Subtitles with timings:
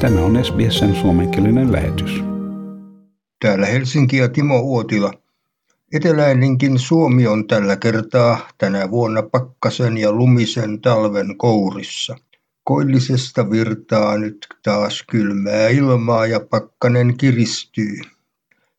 [0.00, 2.24] Tämä on SBSn suomenkielinen lähetys.
[3.40, 5.12] Täällä Helsinki ja Timo Uotila.
[5.92, 12.16] Eteläinenkin Suomi on tällä kertaa tänä vuonna pakkasen ja lumisen talven kourissa.
[12.64, 18.00] Koillisesta virtaa nyt taas kylmää ilmaa ja pakkanen kiristyy.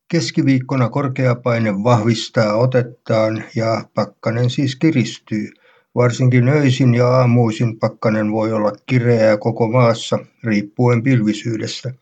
[0.08, 5.52] Keskiviikkona korkeapaine vahvistaa otettaan ja pakkanen siis kiristyy.
[5.96, 11.92] Varsinkin öisin ja aamuisin pakkanen voi olla kireää koko maassa riippuen pilvisyydestä.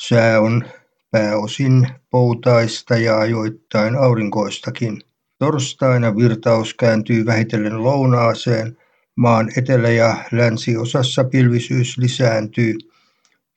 [0.00, 0.64] Sää on
[1.10, 5.00] pääosin poutaista ja ajoittain aurinkoistakin.
[5.38, 8.76] Torstaina virtaus kääntyy vähitellen lounaaseen.
[9.16, 12.74] Maan etelä- ja länsiosassa pilvisyys lisääntyy.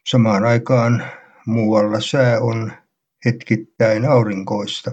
[0.07, 1.03] Samaan aikaan
[1.45, 2.71] muualla sää on
[3.25, 4.91] hetkittäin aurinkoista.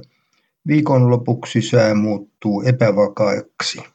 [0.67, 3.92] Viikonlopuksi sää muuttuu epävakaaksi.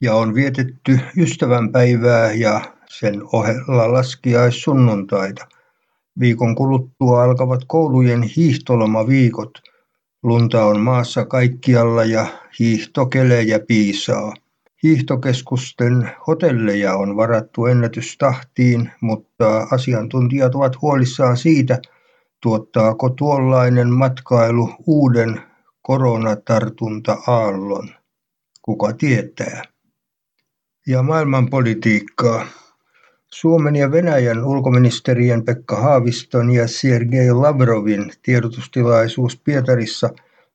[0.00, 5.46] Ja on vietetty ystävänpäivää ja sen ohella laskiaissunnuntaita.
[6.20, 9.50] Viikon kuluttua alkavat koulujen hiihtolomaviikot.
[10.22, 12.26] Lunta on maassa kaikkialla ja
[12.58, 14.34] hiihtokelejä piisaa.
[14.82, 21.78] Hiihtokeskusten hotelleja on varattu ennätystahtiin, mutta asiantuntijat ovat huolissaan siitä,
[22.42, 25.42] Tuottaako tuollainen matkailu uuden
[25.82, 27.88] koronatartunta-aallon?
[28.62, 29.62] Kuka tietää?
[30.86, 32.46] Ja maailmanpolitiikkaa.
[33.32, 40.10] Suomen ja Venäjän ulkoministerien Pekka Haaviston ja Sergei Lavrovin tiedotustilaisuus Pietarissa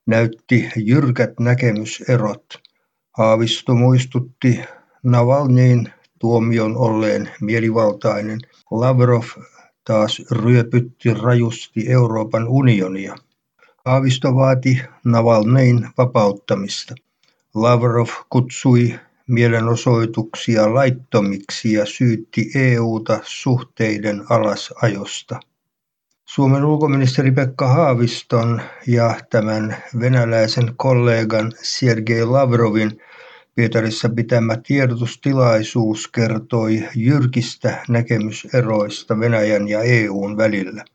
[0.06, 2.62] näytti jyrkät näkemyserot.
[3.12, 4.60] Haavisto muistutti
[5.04, 8.40] Navalnyin tuomion olleen mielivaltainen.
[8.72, 9.24] Lavrov
[9.84, 13.16] taas ryöpytti rajusti Euroopan unionia.
[13.86, 16.96] Haavisto vaati Navalnein vapauttamista.
[17.56, 18.96] Lavrov kutsui
[19.28, 25.40] mielenosoituksia laittomiksi ja syytti EUta suhteiden alasajosta.
[26.26, 32.92] Suomen ulkoministeri Pekka Haaviston ja tämän venäläisen kollegan Sergei Lavrovin
[33.56, 40.86] Pietarissa pitämä tiedotustilaisuus kertoi jyrkistä näkemyseroista Venäjän ja EUn välillä.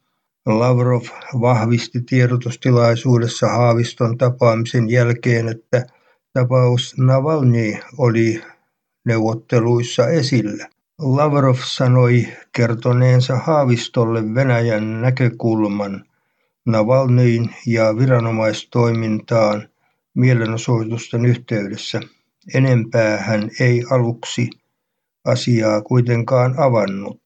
[0.46, 1.02] Lavrov
[1.40, 5.86] vahvisti tiedotustilaisuudessa Haaviston tapaamisen jälkeen, että
[6.32, 8.40] tapaus Navalny oli
[9.04, 10.68] neuvotteluissa esillä.
[10.98, 16.04] Lavrov sanoi kertoneensa Haavistolle Venäjän näkökulman
[16.66, 19.68] Navalnyin ja viranomaistoimintaan
[20.14, 22.00] mielenosoitusten yhteydessä.
[22.54, 24.50] Enempää hän ei aluksi
[25.24, 27.22] asiaa kuitenkaan avannut.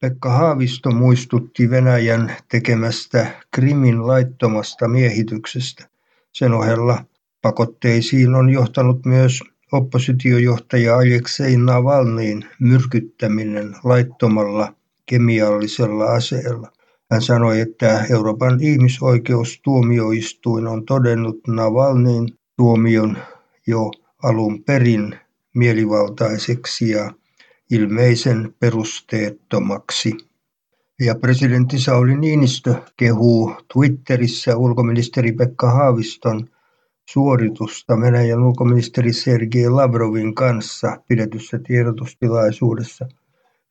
[0.00, 5.88] Pekka Haavisto muistutti Venäjän tekemästä Krimin laittomasta miehityksestä.
[6.32, 7.04] Sen ohella
[7.48, 9.40] pakotteisiin on johtanut myös
[9.72, 14.74] oppositiojohtaja Aleksei Navalnyin myrkyttäminen laittomalla
[15.06, 16.72] kemiallisella aseella.
[17.10, 23.18] Hän sanoi, että Euroopan ihmisoikeustuomioistuin on todennut Navalnyin tuomion
[23.66, 23.90] jo
[24.22, 25.16] alun perin
[25.54, 27.12] mielivaltaiseksi ja
[27.70, 30.12] ilmeisen perusteettomaksi.
[31.00, 36.48] Ja presidentti Sauli Niinistö kehuu Twitterissä ulkoministeri Pekka Haaviston
[37.08, 43.06] suoritusta Venäjän ulkoministeri Sergei Lavrovin kanssa pidetyssä tiedotustilaisuudessa.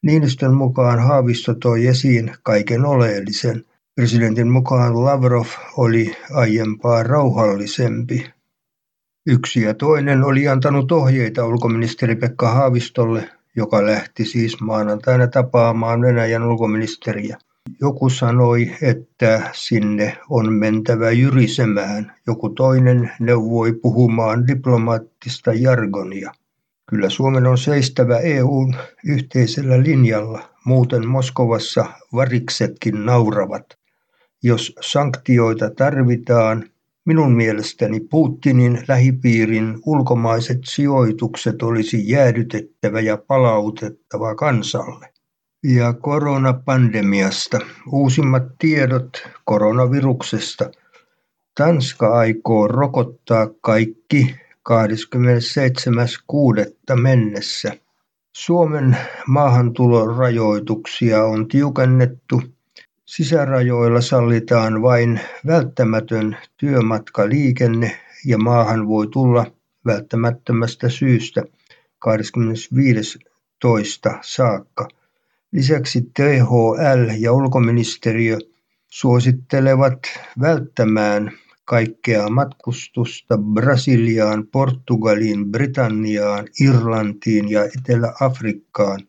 [0.01, 3.65] Niinistön mukaan Haavisto toi esiin kaiken oleellisen.
[3.95, 5.45] Presidentin mukaan Lavrov
[5.77, 8.25] oli aiempaa rauhallisempi
[9.29, 16.43] Yksi ja toinen oli antanut ohjeita ulkoministeri Pekka Haavistolle, joka lähti siis maanantaina tapaamaan Venäjän
[16.43, 17.37] ulkoministeriä.
[17.81, 22.11] Joku sanoi, että sinne on mentävä jyrisemään.
[22.27, 26.31] Joku toinen neuvoi puhumaan diplomaattista jargonia.
[26.89, 33.77] Kyllä Suomen on seistävä EUn yhteisellä linjalla, muuten Moskovassa variksetkin nauravat.
[34.43, 36.69] Jos sanktioita tarvitaan,
[37.07, 45.13] Minun mielestäni Putinin lähipiirin ulkomaiset sijoitukset olisi jäädytettävä ja palautettava kansalle.
[45.63, 47.59] Ja koronapandemiasta.
[47.91, 49.09] Uusimmat tiedot
[49.45, 50.69] koronaviruksesta.
[51.57, 54.35] Tanska aikoo rokottaa kaikki
[54.69, 54.75] 27.6.
[57.01, 57.71] mennessä.
[58.35, 62.41] Suomen maahantulorajoituksia on tiukennettu–
[63.07, 69.45] Sisärajoilla sallitaan vain välttämätön työmatkaliikenne ja maahan voi tulla
[69.85, 71.43] välttämättömästä syystä
[72.07, 74.19] 25.2.
[74.21, 74.87] saakka.
[75.51, 78.37] Lisäksi THL ja ulkoministeriö
[78.87, 79.99] suosittelevat
[80.41, 81.31] välttämään
[81.65, 88.99] kaikkea matkustusta Brasiliaan, Portugaliin, Britanniaan, Irlantiin ja Etelä-Afrikkaan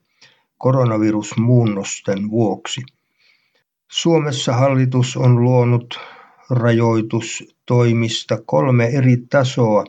[0.59, 2.83] koronavirusmuunnosten vuoksi.
[3.91, 6.01] Suomessa hallitus on luonut
[6.51, 9.85] rajoitustoimista kolme eri tasoa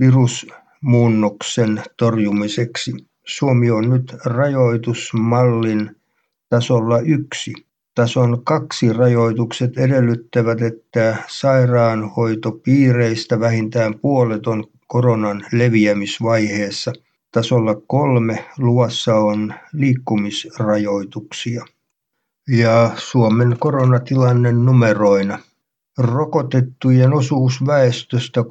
[0.00, 2.92] virusmuunnoksen torjumiseksi.
[3.28, 5.96] Suomi on nyt rajoitusmallin
[6.48, 7.52] tasolla yksi.
[7.94, 16.92] Tason kaksi rajoitukset edellyttävät, että sairaanhoitopiireistä vähintään puolet on koronan leviämisvaiheessa.
[17.32, 21.64] Tasolla kolme luvassa on liikkumisrajoituksia.
[22.48, 25.38] Ja Suomen koronatilanne numeroina.
[25.98, 28.46] Rokotettujen osuus väestöstä 3,8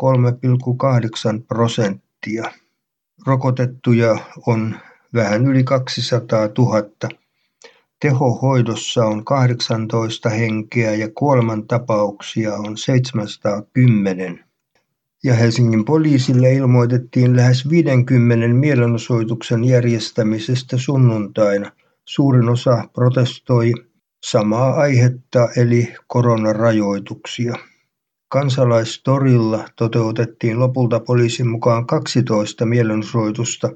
[1.47, 2.51] prosenttia.
[3.27, 4.17] Rokotettuja
[4.47, 4.75] on
[5.13, 6.83] vähän yli 200 000.
[7.99, 14.45] Tehohoidossa on 18 henkeä ja kuolemantapauksia on 710.
[15.23, 21.71] Ja Helsingin poliisille ilmoitettiin lähes 50 mielenosoituksen järjestämisestä sunnuntaina.
[22.05, 23.73] Suurin osa protestoi
[24.23, 27.55] samaa aihetta eli koronarajoituksia.
[28.35, 33.69] Kansalaistorilla toteutettiin lopulta poliisin mukaan 12 mielenosoitusta.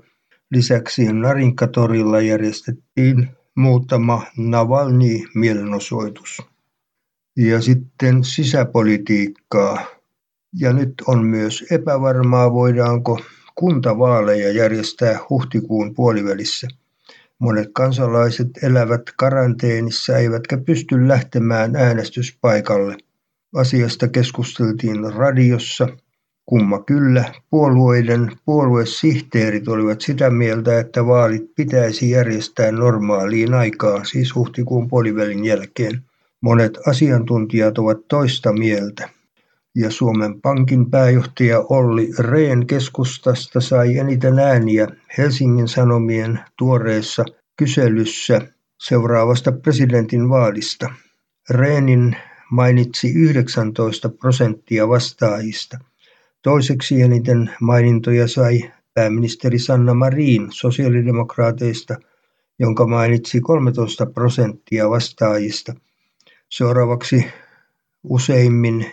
[0.51, 6.41] Lisäksi Narinkatorilla järjestettiin muutama Navalny-mielenosoitus.
[7.38, 9.85] Ja sitten sisäpolitiikkaa.
[10.59, 13.19] Ja nyt on myös epävarmaa, voidaanko
[13.56, 16.67] kuntavaaleja järjestää huhtikuun puolivälissä.
[17.39, 22.97] Monet kansalaiset elävät karanteenissa eivätkä pysty lähtemään äänestyspaikalle.
[23.55, 25.87] Asiasta keskusteltiin radiossa.
[26.45, 34.87] Kumma kyllä, puolueiden puoluesihteerit olivat sitä mieltä, että vaalit pitäisi järjestää normaaliin aikaan, siis huhtikuun
[34.87, 36.03] puolivälin jälkeen.
[36.41, 39.09] Monet asiantuntijat ovat toista mieltä.
[39.75, 44.87] Ja Suomen Pankin pääjohtaja Olli Rehn keskustasta sai eniten ääniä
[45.17, 47.25] Helsingin Sanomien tuoreessa
[47.57, 48.41] kyselyssä
[48.81, 50.89] seuraavasta presidentin vaalista.
[51.49, 52.15] Rehnin
[52.51, 55.77] mainitsi 19 prosenttia vastaajista.
[56.41, 61.95] Toiseksi eniten mainintoja sai pääministeri Sanna Marin sosiaalidemokraateista,
[62.59, 65.73] jonka mainitsi 13 prosenttia vastaajista.
[66.49, 67.25] Seuraavaksi
[68.03, 68.85] useimmin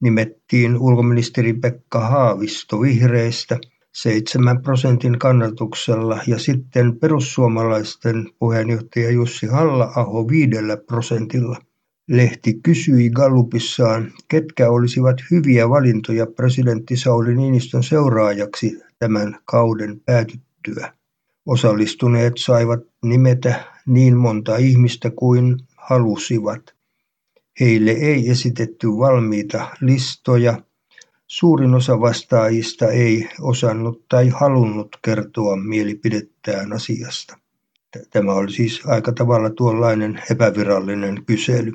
[0.00, 3.58] nimettiin ulkoministeri Pekka Haavisto vihreistä
[3.92, 10.50] 7 prosentin kannatuksella ja sitten perussuomalaisten puheenjohtaja Jussi Halla-aho 5
[10.86, 11.67] prosentilla.
[12.08, 20.92] Lehti kysyi Gallupissaan, ketkä olisivat hyviä valintoja presidentti Sauli Niinistön seuraajaksi tämän kauden päätyttyä.
[21.46, 26.74] Osallistuneet saivat nimetä niin monta ihmistä kuin halusivat.
[27.60, 30.62] Heille ei esitetty valmiita listoja.
[31.26, 37.38] Suurin osa vastaajista ei osannut tai halunnut kertoa mielipidettään asiasta.
[38.10, 41.72] Tämä oli siis aika tavalla tuollainen epävirallinen kysely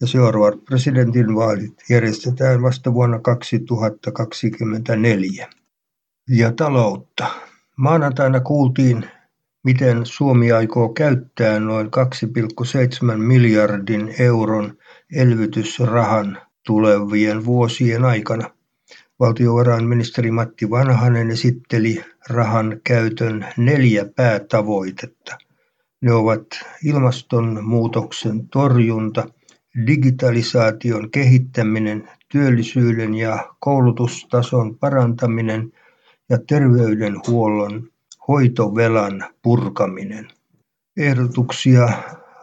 [0.00, 5.48] ja seuraavat presidentinvaalit järjestetään vasta vuonna 2024.
[6.30, 7.26] Ja taloutta.
[7.76, 9.04] Maanantaina kuultiin,
[9.64, 11.90] miten Suomi aikoo käyttää noin 2,7
[13.16, 14.78] miljardin euron
[15.16, 18.50] elvytysrahan tulevien vuosien aikana.
[19.20, 25.38] Valtiovarainministeri Matti Vanhanen esitteli rahan käytön neljä päätavoitetta.
[26.00, 26.46] Ne ovat
[26.84, 29.28] ilmastonmuutoksen torjunta,
[29.86, 35.72] digitalisaation kehittäminen, työllisyyden ja koulutustason parantaminen
[36.28, 37.88] ja terveydenhuollon
[38.28, 40.28] hoitovelan purkaminen.
[40.96, 41.88] Ehdotuksia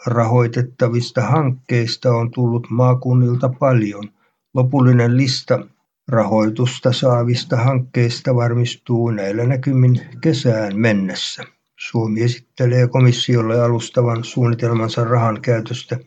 [0.05, 4.09] rahoitettavista hankkeista on tullut maakunnilta paljon.
[4.53, 5.59] Lopullinen lista
[6.07, 11.43] rahoitusta saavista hankkeista varmistuu näillä näkymin kesään mennessä.
[11.79, 15.99] Suomi esittelee komissiolle alustavan suunnitelmansa rahan käytöstä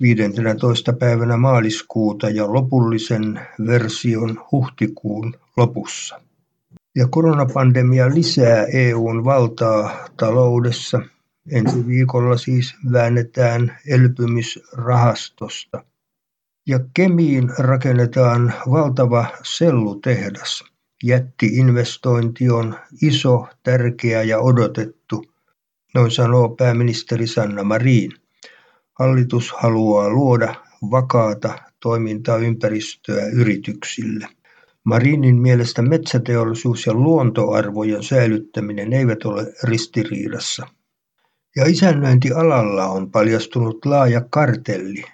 [0.00, 0.92] 15.
[0.92, 6.20] päivänä maaliskuuta ja lopullisen version huhtikuun lopussa.
[6.96, 11.00] Ja koronapandemia lisää EUn valtaa taloudessa.
[11.50, 15.84] Ensi viikolla siis väännetään elpymisrahastosta.
[16.66, 20.64] Ja Kemiin rakennetaan valtava sellutehdas.
[21.04, 25.24] Jätti-investointi on iso, tärkeä ja odotettu,
[25.94, 28.12] noin sanoo pääministeri Sanna Marin.
[28.98, 30.54] Hallitus haluaa luoda
[30.90, 34.28] vakaata toimintaympäristöä yrityksille.
[34.84, 40.66] Marinin mielestä metsäteollisuus ja luontoarvojen säilyttäminen eivät ole ristiriidassa.
[41.56, 45.04] Ja isännöintialalla on paljastunut laaja kartelli.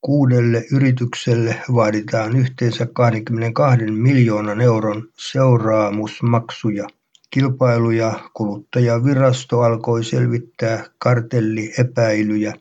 [0.00, 6.86] Kuudelle yritykselle vaaditaan yhteensä 22 miljoonan euron seuraamusmaksuja
[7.30, 12.54] Kilpailu- ja kuluttajavirasto alkoi selvittää kartelliepäilyjä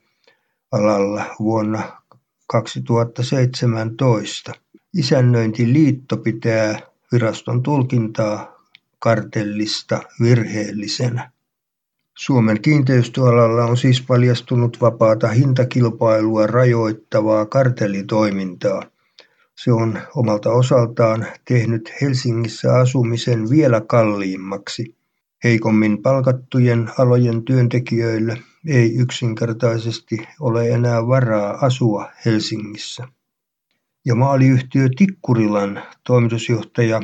[0.72, 2.02] alalla vuonna
[2.48, 4.54] 2017.
[4.98, 6.80] Isännöintiliitto pitää
[7.12, 8.60] viraston tulkintaa
[9.00, 11.32] kartellista virheellisenä.
[12.18, 18.82] Suomen kiinteistöalalla on siis paljastunut vapaata hintakilpailua rajoittavaa kartellitoimintaa.
[19.64, 24.96] Se on omalta osaltaan tehnyt Helsingissä asumisen vielä kalliimmaksi.
[25.44, 33.08] Heikommin palkattujen alojen työntekijöillä ei yksinkertaisesti ole enää varaa asua Helsingissä.
[34.06, 37.02] Ja maaliyhtiö Tikkurilan toimitusjohtaja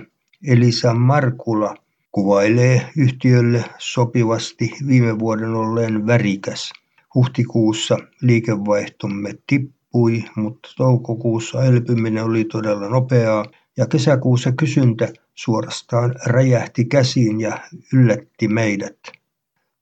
[0.47, 1.75] Elisa Markula
[2.12, 6.74] kuvailee yhtiölle sopivasti viime vuoden olleen värikäs.
[7.15, 13.45] Huhtikuussa liikevaihtomme tippui, mutta toukokuussa elpyminen oli todella nopeaa
[13.77, 17.59] ja kesäkuussa kysyntä suorastaan räjähti käsiin ja
[17.93, 18.97] yllätti meidät.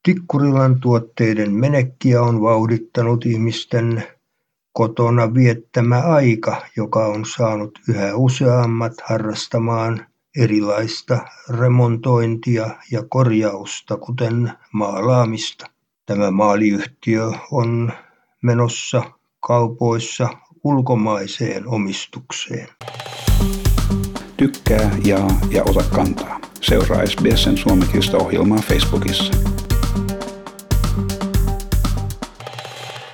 [0.03, 4.03] Tikkurilan tuotteiden menekkiä on vauhdittanut ihmisten
[4.73, 10.05] kotona viettämä aika, joka on saanut yhä useammat harrastamaan
[10.37, 15.65] erilaista remontointia ja korjausta, kuten maalaamista.
[16.05, 17.91] Tämä maaliyhtiö on
[18.41, 19.03] menossa
[19.39, 20.29] kaupoissa
[20.63, 22.67] ulkomaiseen omistukseen.
[24.37, 26.39] Tykkää, jaa ja ota kantaa.
[26.61, 29.33] Seuraa SBSn suomenkielistä ohjelmaa Facebookissa.